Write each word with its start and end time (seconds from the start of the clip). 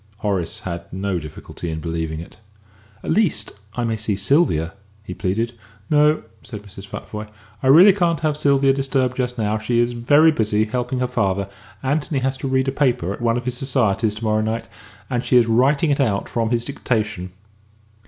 Horace 0.17 0.61
had 0.61 0.91
no 0.91 1.19
difficulty 1.19 1.69
in 1.69 1.79
believing 1.79 2.19
it. 2.19 2.39
"At 3.03 3.11
least, 3.11 3.51
I 3.75 3.83
may 3.83 3.97
see 3.97 4.15
Sylvia?" 4.15 4.73
he 5.03 5.13
pleaded. 5.13 5.53
"No," 5.91 6.23
said 6.41 6.63
Mrs. 6.63 6.87
Futvoye; 6.87 7.27
"I 7.61 7.67
really 7.67 7.93
can't 7.93 8.21
have 8.21 8.35
Sylvia 8.35 8.73
disturbed 8.73 9.15
just 9.15 9.37
now. 9.37 9.59
She 9.59 9.79
is 9.79 9.91
very 9.91 10.31
busy, 10.31 10.65
helping 10.65 11.01
her 11.01 11.07
father. 11.07 11.47
Anthony 11.83 12.17
has 12.21 12.35
to 12.37 12.47
read 12.47 12.67
a 12.67 12.71
paper 12.71 13.13
at 13.13 13.21
one 13.21 13.37
of 13.37 13.45
his 13.45 13.55
societies 13.59 14.15
to 14.15 14.23
morrow 14.23 14.41
night, 14.41 14.67
and 15.07 15.23
she 15.23 15.37
is 15.37 15.45
writing 15.45 15.91
it 15.91 15.99
out 16.01 16.27
from 16.27 16.49
his 16.49 16.65
dictation." 16.65 17.29